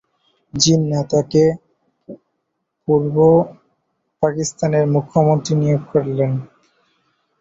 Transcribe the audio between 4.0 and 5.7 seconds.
পাকিস্তানের মুখ্যমন্ত্রী